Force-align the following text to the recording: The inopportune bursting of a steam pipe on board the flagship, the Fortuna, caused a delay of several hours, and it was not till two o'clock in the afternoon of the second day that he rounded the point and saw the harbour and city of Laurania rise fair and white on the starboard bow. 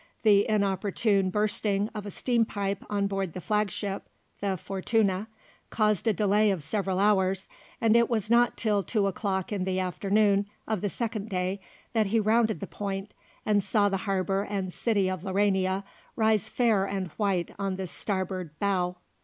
The 0.23 0.49
inopportune 0.49 1.29
bursting 1.29 1.89
of 1.93 2.07
a 2.07 2.09
steam 2.09 2.43
pipe 2.43 2.83
on 2.89 3.05
board 3.05 3.33
the 3.33 3.39
flagship, 3.39 4.09
the 4.39 4.57
Fortuna, 4.57 5.27
caused 5.69 6.07
a 6.07 6.11
delay 6.13 6.49
of 6.49 6.63
several 6.63 6.97
hours, 6.97 7.47
and 7.79 7.95
it 7.95 8.09
was 8.09 8.27
not 8.27 8.57
till 8.57 8.81
two 8.81 9.05
o'clock 9.05 9.51
in 9.53 9.63
the 9.63 9.79
afternoon 9.79 10.47
of 10.67 10.81
the 10.81 10.89
second 10.89 11.29
day 11.29 11.59
that 11.93 12.07
he 12.07 12.19
rounded 12.19 12.61
the 12.61 12.65
point 12.65 13.13
and 13.45 13.63
saw 13.63 13.89
the 13.89 13.97
harbour 14.09 14.41
and 14.49 14.73
city 14.73 15.07
of 15.07 15.21
Laurania 15.23 15.83
rise 16.15 16.49
fair 16.49 16.83
and 16.85 17.09
white 17.09 17.51
on 17.59 17.75
the 17.75 17.85
starboard 17.85 18.57
bow. 18.57 18.95